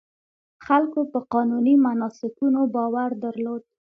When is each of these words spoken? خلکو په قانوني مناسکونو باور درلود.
خلکو 0.65 0.99
په 1.11 1.19
قانوني 1.33 1.75
مناسکونو 1.85 2.61
باور 2.75 3.09
درلود. 3.23 3.63